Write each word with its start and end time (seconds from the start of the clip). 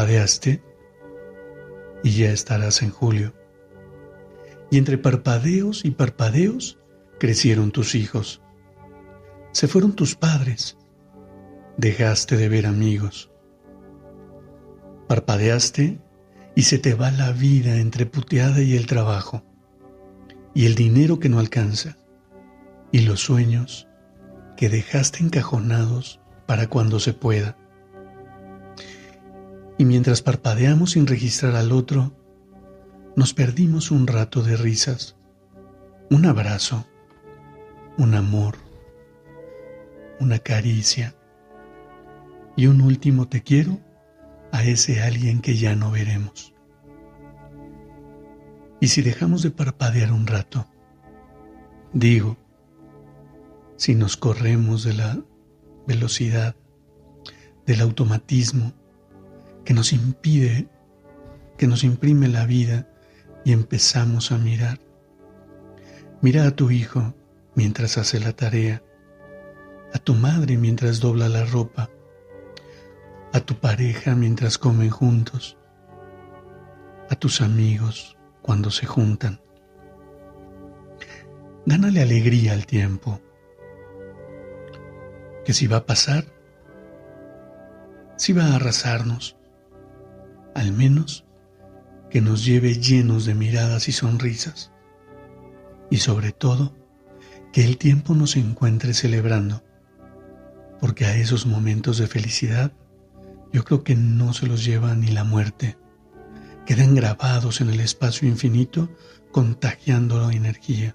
Parpadeaste 0.00 0.62
y 2.02 2.12
ya 2.12 2.30
estarás 2.30 2.80
en 2.80 2.88
julio. 2.88 3.34
Y 4.70 4.78
entre 4.78 4.96
parpadeos 4.96 5.84
y 5.84 5.90
parpadeos 5.90 6.78
crecieron 7.18 7.70
tus 7.70 7.94
hijos. 7.94 8.40
Se 9.52 9.68
fueron 9.68 9.92
tus 9.92 10.14
padres. 10.14 10.78
Dejaste 11.76 12.38
de 12.38 12.48
ver 12.48 12.64
amigos. 12.64 13.30
Parpadeaste 15.06 16.00
y 16.54 16.62
se 16.62 16.78
te 16.78 16.94
va 16.94 17.10
la 17.10 17.32
vida 17.32 17.76
entre 17.76 18.06
puteada 18.06 18.62
y 18.62 18.76
el 18.76 18.86
trabajo, 18.86 19.44
y 20.54 20.64
el 20.64 20.76
dinero 20.76 21.18
que 21.18 21.28
no 21.28 21.38
alcanza, 21.38 21.98
y 22.90 23.00
los 23.00 23.20
sueños 23.20 23.86
que 24.56 24.70
dejaste 24.70 25.22
encajonados 25.22 26.22
para 26.46 26.68
cuando 26.68 27.00
se 27.00 27.12
pueda. 27.12 27.59
Y 29.80 29.86
mientras 29.86 30.20
parpadeamos 30.20 30.90
sin 30.90 31.06
registrar 31.06 31.56
al 31.56 31.72
otro, 31.72 32.12
nos 33.16 33.32
perdimos 33.32 33.90
un 33.90 34.06
rato 34.06 34.42
de 34.42 34.54
risas, 34.54 35.16
un 36.10 36.26
abrazo, 36.26 36.86
un 37.96 38.14
amor, 38.14 38.56
una 40.20 40.38
caricia 40.38 41.14
y 42.56 42.66
un 42.66 42.82
último 42.82 43.28
te 43.28 43.42
quiero 43.42 43.80
a 44.52 44.64
ese 44.64 45.00
alguien 45.02 45.40
que 45.40 45.56
ya 45.56 45.74
no 45.74 45.90
veremos. 45.90 46.52
Y 48.80 48.88
si 48.88 49.00
dejamos 49.00 49.40
de 49.42 49.50
parpadear 49.50 50.12
un 50.12 50.26
rato, 50.26 50.66
digo, 51.94 52.36
si 53.76 53.94
nos 53.94 54.18
corremos 54.18 54.84
de 54.84 54.92
la 54.92 55.24
velocidad, 55.86 56.54
del 57.64 57.80
automatismo, 57.80 58.74
que 59.70 59.74
nos 59.74 59.92
impide, 59.92 60.66
que 61.56 61.68
nos 61.68 61.84
imprime 61.84 62.26
la 62.26 62.44
vida 62.44 62.88
y 63.44 63.52
empezamos 63.52 64.32
a 64.32 64.36
mirar. 64.36 64.80
Mira 66.20 66.48
a 66.48 66.50
tu 66.50 66.72
hijo 66.72 67.14
mientras 67.54 67.96
hace 67.96 68.18
la 68.18 68.32
tarea, 68.32 68.82
a 69.94 69.98
tu 70.00 70.14
madre 70.14 70.56
mientras 70.56 70.98
dobla 70.98 71.28
la 71.28 71.44
ropa, 71.44 71.88
a 73.32 73.38
tu 73.38 73.60
pareja 73.60 74.16
mientras 74.16 74.58
comen 74.58 74.90
juntos, 74.90 75.56
a 77.08 77.14
tus 77.14 77.40
amigos 77.40 78.18
cuando 78.42 78.72
se 78.72 78.86
juntan. 78.86 79.40
Gánale 81.64 82.02
alegría 82.02 82.54
al 82.54 82.66
tiempo, 82.66 83.20
que 85.44 85.52
si 85.52 85.68
va 85.68 85.76
a 85.76 85.86
pasar, 85.86 86.24
si 88.16 88.32
va 88.32 88.46
a 88.46 88.56
arrasarnos, 88.56 89.36
al 90.54 90.72
menos 90.72 91.24
que 92.10 92.20
nos 92.20 92.44
lleve 92.44 92.74
llenos 92.74 93.24
de 93.24 93.34
miradas 93.34 93.88
y 93.88 93.92
sonrisas, 93.92 94.72
y 95.90 95.98
sobre 95.98 96.32
todo, 96.32 96.74
que 97.52 97.64
el 97.64 97.78
tiempo 97.78 98.14
nos 98.14 98.36
encuentre 98.36 98.94
celebrando, 98.94 99.62
porque 100.80 101.04
a 101.04 101.16
esos 101.16 101.46
momentos 101.46 101.98
de 101.98 102.06
felicidad 102.06 102.72
yo 103.52 103.64
creo 103.64 103.82
que 103.82 103.96
no 103.96 104.32
se 104.32 104.46
los 104.46 104.64
lleva 104.64 104.94
ni 104.94 105.08
la 105.08 105.24
muerte, 105.24 105.76
quedan 106.66 106.94
grabados 106.94 107.60
en 107.60 107.70
el 107.70 107.80
espacio 107.80 108.28
infinito 108.28 108.88
contagiando 109.32 110.20
la 110.20 110.32
energía. 110.32 110.94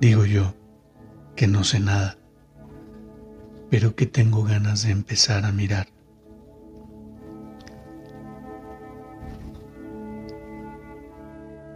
Digo 0.00 0.24
yo 0.24 0.54
que 1.36 1.46
no 1.46 1.64
sé 1.64 1.80
nada, 1.80 2.18
pero 3.70 3.94
que 3.94 4.06
tengo 4.06 4.42
ganas 4.42 4.82
de 4.82 4.90
empezar 4.90 5.44
a 5.44 5.52
mirar. 5.52 5.88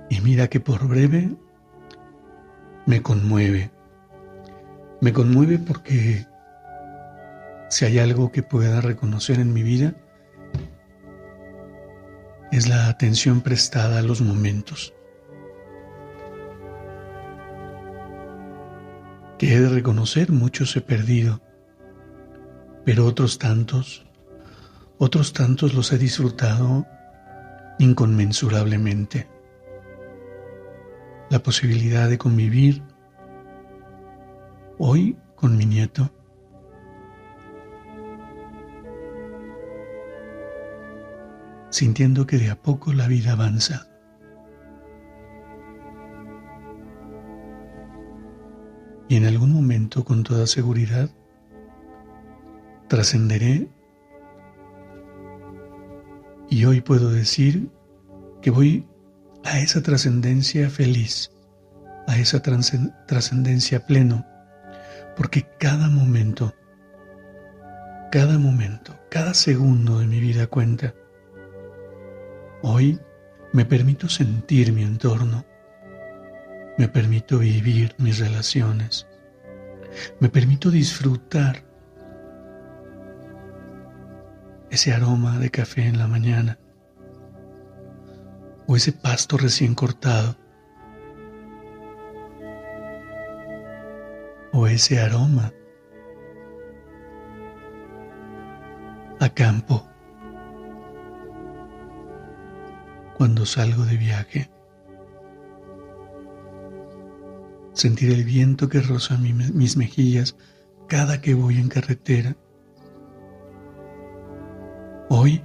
Y 0.08 0.20
mira 0.20 0.48
que 0.48 0.60
por 0.60 0.86
breve 0.86 1.30
me 2.86 3.02
conmueve. 3.02 3.70
Me 5.00 5.12
conmueve 5.12 5.58
porque 5.58 6.26
si 7.70 7.84
hay 7.84 7.98
algo 7.98 8.30
que 8.30 8.42
pueda 8.42 8.80
reconocer 8.80 9.38
en 9.40 9.52
mi 9.52 9.62
vida, 9.62 9.94
es 12.52 12.68
la 12.68 12.88
atención 12.88 13.40
prestada 13.40 13.98
a 13.98 14.02
los 14.02 14.20
momentos. 14.20 14.94
Que 19.38 19.54
he 19.54 19.60
de 19.60 19.68
reconocer, 19.68 20.30
muchos 20.30 20.76
he 20.76 20.80
perdido, 20.80 21.40
pero 22.84 23.06
otros 23.06 23.38
tantos, 23.38 24.06
otros 24.98 25.32
tantos 25.32 25.74
los 25.74 25.92
he 25.92 25.98
disfrutado 25.98 26.86
inconmensurablemente 27.78 29.33
la 31.30 31.42
posibilidad 31.42 32.08
de 32.08 32.18
convivir 32.18 32.82
hoy 34.78 35.16
con 35.34 35.56
mi 35.56 35.66
nieto. 35.66 36.10
sintiendo 41.74 42.24
que 42.24 42.38
de 42.38 42.50
a 42.50 42.62
poco 42.62 42.92
la 42.92 43.08
vida 43.08 43.32
avanza. 43.32 43.88
Y 49.08 49.16
en 49.16 49.24
algún 49.26 49.52
momento, 49.52 50.04
con 50.04 50.22
toda 50.22 50.46
seguridad, 50.46 51.10
trascenderé 52.86 53.68
y 56.48 56.64
hoy 56.64 56.80
puedo 56.80 57.10
decir 57.10 57.72
que 58.40 58.52
voy 58.52 58.86
a 59.44 59.58
esa 59.58 59.82
trascendencia 59.82 60.70
feliz, 60.70 61.30
a 62.06 62.18
esa 62.18 62.40
trascendencia 62.40 63.86
pleno, 63.86 64.26
porque 65.16 65.46
cada 65.58 65.88
momento, 65.88 66.54
cada 68.10 68.38
momento, 68.38 68.98
cada 69.10 69.34
segundo 69.34 70.00
de 70.00 70.06
mi 70.06 70.20
vida 70.20 70.46
cuenta. 70.46 70.94
Hoy 72.62 72.98
me 73.52 73.64
permito 73.64 74.08
sentir 74.08 74.72
mi 74.72 74.82
entorno, 74.82 75.44
me 76.78 76.88
permito 76.88 77.38
vivir 77.38 77.94
mis 77.98 78.18
relaciones, 78.18 79.06
me 80.20 80.28
permito 80.28 80.70
disfrutar 80.70 81.62
ese 84.70 84.92
aroma 84.92 85.38
de 85.38 85.50
café 85.50 85.86
en 85.86 85.98
la 85.98 86.08
mañana, 86.08 86.58
o 88.66 88.76
ese 88.76 88.92
pasto 88.92 89.36
recién 89.36 89.74
cortado, 89.74 90.36
o 94.52 94.66
ese 94.66 95.00
aroma 95.00 95.52
a 99.20 99.28
campo 99.28 99.88
cuando 103.16 103.46
salgo 103.46 103.84
de 103.84 103.96
viaje. 103.96 104.50
Sentir 107.72 108.12
el 108.12 108.24
viento 108.24 108.68
que 108.68 108.80
roza 108.80 109.18
mis 109.18 109.76
mejillas 109.76 110.36
cada 110.88 111.20
que 111.20 111.34
voy 111.34 111.58
en 111.58 111.68
carretera. 111.68 112.36
Hoy 115.08 115.44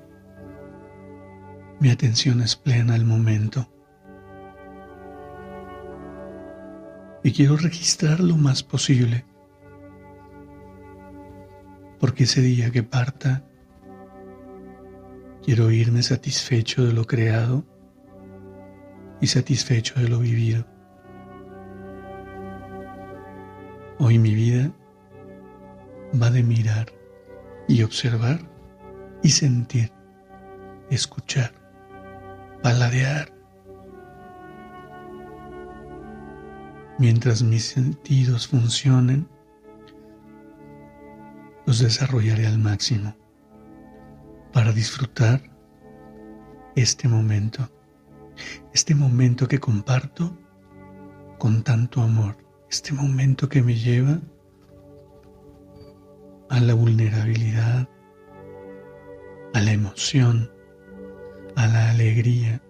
mi 1.80 1.90
atención 1.90 2.42
es 2.42 2.56
plena 2.56 2.94
al 2.94 3.06
momento. 3.06 3.72
Y 7.24 7.32
quiero 7.32 7.58
registrar 7.58 8.20
lo 8.20 8.36
más 8.36 8.64
posible. 8.64 9.26
Porque 12.00 12.24
ese 12.24 12.42
día 12.42 12.72
que 12.72 12.84
parta, 12.84 13.44
quiero 15.44 15.72
irme 15.72 16.02
satisfecho 16.04 16.86
de 16.86 16.94
lo 16.94 17.06
creado 17.06 17.66
y 19.22 19.28
satisfecho 19.28 20.00
de 20.00 20.08
lo 20.08 20.20
vivido. 20.20 20.66
Hoy 24.00 24.18
mi 24.18 24.34
vida 24.34 24.72
va 26.22 26.30
de 26.30 26.42
mirar 26.42 26.88
y 27.68 27.84
observar 27.84 28.40
y 29.22 29.30
sentir, 29.30 29.92
escuchar, 30.90 31.59
paladear. 32.62 33.34
Mientras 36.98 37.42
mis 37.44 37.66
sentidos 37.66 38.48
funcionen, 38.48 39.28
los 41.66 41.80
desarrollaré 41.80 42.48
al 42.48 42.58
máximo 42.58 43.16
para 44.52 44.72
disfrutar 44.72 45.42
este 46.76 47.08
momento, 47.08 47.70
este 48.74 48.96
momento 48.96 49.48
que 49.48 49.60
comparto 49.60 50.36
con 51.38 51.64
tanto 51.64 52.02
amor, 52.02 52.38
este 52.70 52.94
momento 52.94 53.48
que 53.48 53.62
me 53.62 53.76
lleva 53.76 54.20
a 56.50 56.60
la 56.60 56.74
vulnerabilidad, 56.74 57.88
a 59.54 59.62
la 59.62 59.72
emoción, 59.72 60.52
a 61.60 61.68
la 61.68 61.90
alegría. 61.90 62.62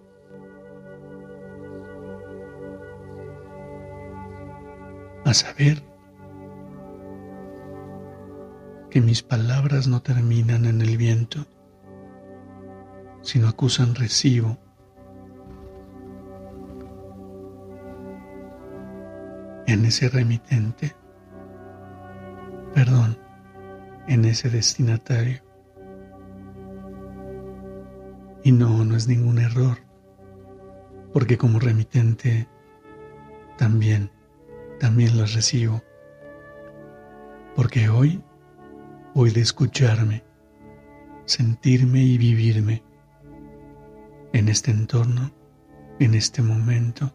A 5.26 5.34
saber 5.36 5.84
que 8.90 9.00
mis 9.00 9.22
palabras 9.22 9.88
no 9.88 10.02
terminan 10.02 10.66
en 10.66 10.82
el 10.82 10.98
viento, 10.98 11.46
sino 13.22 13.48
acusan 13.48 13.94
recibo. 13.94 14.58
En 19.68 19.86
ese 19.86 20.10
remitente, 20.10 20.96
perdón, 22.74 23.20
en 24.08 24.26
ese 24.26 24.50
destinatario. 24.50 25.49
Y 28.44 28.52
no, 28.52 28.86
no 28.86 28.96
es 28.96 29.08
ningún 29.08 29.40
error, 29.40 29.78
porque 31.14 31.38
como 31.38 31.60
remitente 31.60 32.48
también, 33.58 34.12
también 34.80 35.18
las 35.18 35.34
recibo. 35.34 35.84
Porque 37.56 37.90
hoy, 37.90 38.24
hoy 39.14 39.32
de 39.32 39.42
escucharme, 39.42 40.24
sentirme 41.26 42.02
y 42.02 42.18
vivirme 42.18 42.84
en 44.34 44.48
este 44.48 44.72
entorno, 44.72 45.32
en 46.00 46.14
este 46.14 46.42
momento, 46.42 47.14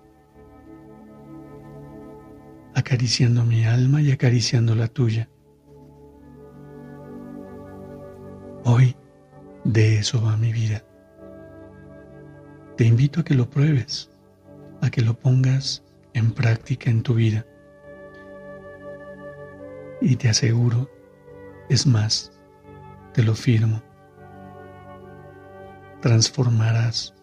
acariciando 2.75 3.45
mi 3.45 3.65
alma 3.65 4.03
y 4.03 4.11
acariciando 4.13 4.75
la 4.75 4.89
tuya. 4.89 5.29
Hoy 8.65 8.97
de 9.65 9.99
eso 9.99 10.23
va 10.23 10.37
mi 10.37 10.53
vida. 10.53 10.85
Te 12.77 12.85
invito 12.85 13.21
a 13.21 13.25
que 13.25 13.35
lo 13.35 13.49
pruebes, 13.49 14.11
a 14.81 14.91
que 14.91 15.01
lo 15.01 15.15
pongas 15.15 15.85
en 16.13 16.33
práctica 16.33 16.91
en 16.91 17.05
tu 17.05 17.15
vida. 17.15 17.47
Y 20.01 20.17
te 20.17 20.29
aseguro, 20.29 20.91
es 21.69 21.87
más, 21.87 22.33
te 23.13 23.23
lo 23.23 23.37
firmo, 23.37 23.81
transformarás 26.01 27.15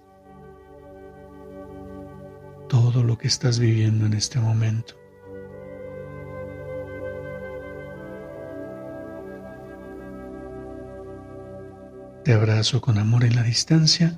todo 2.69 3.03
lo 3.03 3.17
que 3.17 3.27
estás 3.27 3.59
viviendo 3.59 4.05
en 4.05 4.13
este 4.13 4.39
momento. 4.39 4.95
Te 12.23 12.33
abrazo 12.33 12.79
con 12.79 12.97
amor 12.97 13.25
en 13.25 13.35
la 13.35 13.43
distancia 13.43 14.17